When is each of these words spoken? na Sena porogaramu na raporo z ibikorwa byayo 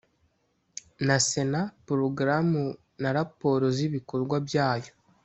na 1.07 1.17
Sena 1.27 1.61
porogaramu 1.85 2.63
na 3.01 3.09
raporo 3.17 3.65
z 3.75 3.77
ibikorwa 3.87 4.35
byayo 4.49 4.93